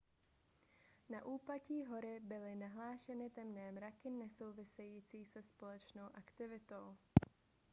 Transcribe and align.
na 1.09 1.25
úpatí 1.25 1.83
hory 1.83 2.19
byly 2.19 2.55
nahlášeny 2.55 3.29
temné 3.29 3.71
mraky 3.71 4.09
nesouvisející 4.09 5.25
se 5.25 5.43
sopečnou 5.43 6.05
aktivitou 6.13 6.97